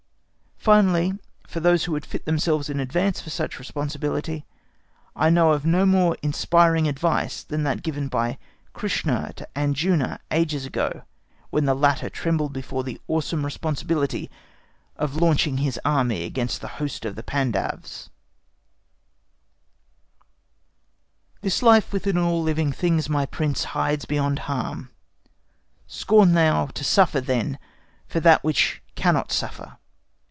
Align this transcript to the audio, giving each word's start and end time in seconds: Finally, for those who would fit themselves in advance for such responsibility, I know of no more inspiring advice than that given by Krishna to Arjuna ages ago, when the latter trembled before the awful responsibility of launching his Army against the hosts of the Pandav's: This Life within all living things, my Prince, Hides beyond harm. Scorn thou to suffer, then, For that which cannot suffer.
Finally, 0.63 1.11
for 1.47 1.59
those 1.59 1.85
who 1.85 1.91
would 1.91 2.05
fit 2.05 2.25
themselves 2.25 2.69
in 2.69 2.79
advance 2.79 3.19
for 3.19 3.31
such 3.31 3.57
responsibility, 3.57 4.45
I 5.15 5.31
know 5.31 5.53
of 5.53 5.65
no 5.65 5.87
more 5.87 6.15
inspiring 6.21 6.87
advice 6.87 7.41
than 7.41 7.63
that 7.63 7.81
given 7.81 8.09
by 8.09 8.37
Krishna 8.71 9.33
to 9.37 9.47
Arjuna 9.55 10.19
ages 10.29 10.63
ago, 10.67 11.01
when 11.49 11.65
the 11.65 11.73
latter 11.73 12.11
trembled 12.11 12.53
before 12.53 12.83
the 12.83 13.01
awful 13.07 13.39
responsibility 13.39 14.29
of 14.97 15.15
launching 15.15 15.57
his 15.57 15.79
Army 15.83 16.25
against 16.25 16.61
the 16.61 16.67
hosts 16.77 17.07
of 17.07 17.15
the 17.15 17.23
Pandav's: 17.23 18.11
This 21.41 21.63
Life 21.63 21.91
within 21.91 22.19
all 22.19 22.39
living 22.43 22.71
things, 22.71 23.09
my 23.09 23.25
Prince, 23.25 23.63
Hides 23.63 24.05
beyond 24.05 24.37
harm. 24.37 24.91
Scorn 25.87 26.35
thou 26.35 26.67
to 26.67 26.83
suffer, 26.83 27.19
then, 27.19 27.57
For 28.05 28.19
that 28.19 28.43
which 28.43 28.83
cannot 28.93 29.31
suffer. 29.31 29.79